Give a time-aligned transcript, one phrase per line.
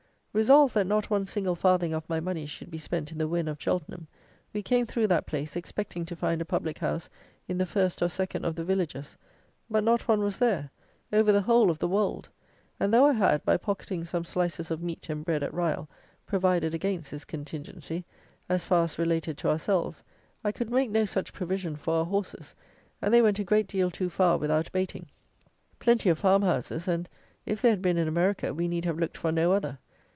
[0.33, 3.49] Resolved that not one single farthing of my money should be spent in the Wen
[3.49, 4.07] of Cheltenham,
[4.53, 7.09] we came through that place, expecting to find a public house
[7.49, 9.17] in the first or second of the villages;
[9.69, 10.69] but not one was there,
[11.11, 12.29] over the whole of the Wold;
[12.79, 15.89] and though I had, by pocketing some slices of meat and bread at Ryall,
[16.25, 18.05] provided against this contingency,
[18.47, 20.01] as far as related to ourselves,
[20.45, 22.55] I could make no such provision for our horses,
[23.01, 25.07] and they went a great deal too far without baiting.
[25.79, 27.09] Plenty of farm houses, and,
[27.45, 29.77] if they had been in America, we need have looked for no other.